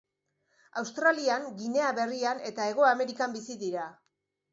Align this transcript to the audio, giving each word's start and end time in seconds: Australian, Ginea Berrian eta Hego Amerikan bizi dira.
Australian, 0.81 1.45
Ginea 1.59 1.89
Berrian 1.99 2.41
eta 2.53 2.65
Hego 2.71 2.87
Amerikan 2.93 3.37
bizi 3.37 3.59
dira. 3.65 3.85